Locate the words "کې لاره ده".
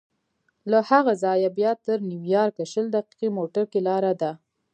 3.71-4.31